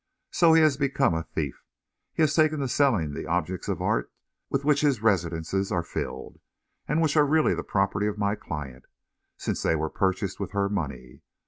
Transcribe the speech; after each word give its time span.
So 0.31 0.53
he 0.53 0.63
has 0.63 0.77
become 0.77 1.13
a 1.13 1.21
thief. 1.21 1.63
He 2.11 2.23
has 2.23 2.33
taken 2.35 2.59
to 2.61 2.67
selling 2.67 3.13
the 3.13 3.27
objects 3.27 3.67
of 3.67 3.83
art 3.83 4.11
with 4.49 4.65
which 4.65 4.81
his 4.81 5.03
residences 5.03 5.71
are 5.71 5.83
filled, 5.83 6.39
and 6.87 7.03
which 7.03 7.15
are 7.15 7.23
really 7.23 7.53
the 7.53 7.61
property 7.63 8.07
of 8.07 8.17
my 8.17 8.33
client, 8.33 8.85
since 9.37 9.61
they 9.61 9.75
were 9.75 9.91
purchased 9.91 10.39
with 10.39 10.53
her 10.53 10.69
money. 10.69 11.21